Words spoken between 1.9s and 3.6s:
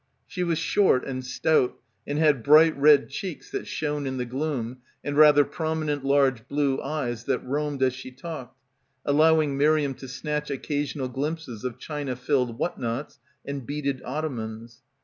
and had bright red cheeks